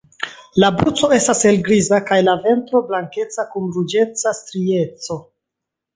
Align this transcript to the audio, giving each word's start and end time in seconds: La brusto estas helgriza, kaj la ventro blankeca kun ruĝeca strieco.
La 0.61 0.69
brusto 0.77 1.09
estas 1.17 1.41
helgriza, 1.49 2.01
kaj 2.09 2.19
la 2.29 2.35
ventro 2.47 2.81
blankeca 2.89 3.45
kun 3.53 3.69
ruĝeca 3.77 4.35
strieco. 4.39 5.19